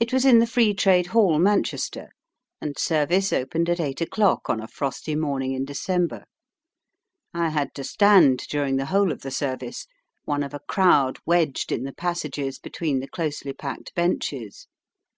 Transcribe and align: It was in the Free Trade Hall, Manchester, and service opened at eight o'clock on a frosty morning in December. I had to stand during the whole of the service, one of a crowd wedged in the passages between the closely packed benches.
It 0.00 0.14
was 0.14 0.24
in 0.24 0.38
the 0.38 0.46
Free 0.46 0.72
Trade 0.72 1.08
Hall, 1.08 1.38
Manchester, 1.38 2.08
and 2.62 2.78
service 2.78 3.34
opened 3.34 3.68
at 3.68 3.80
eight 3.80 4.00
o'clock 4.00 4.48
on 4.48 4.62
a 4.62 4.66
frosty 4.66 5.14
morning 5.14 5.52
in 5.52 5.66
December. 5.66 6.24
I 7.34 7.50
had 7.50 7.74
to 7.74 7.84
stand 7.84 8.46
during 8.48 8.76
the 8.76 8.86
whole 8.86 9.12
of 9.12 9.20
the 9.20 9.30
service, 9.30 9.86
one 10.24 10.42
of 10.42 10.54
a 10.54 10.60
crowd 10.60 11.18
wedged 11.26 11.70
in 11.70 11.82
the 11.84 11.92
passages 11.92 12.58
between 12.58 13.00
the 13.00 13.08
closely 13.08 13.52
packed 13.52 13.94
benches. 13.94 14.68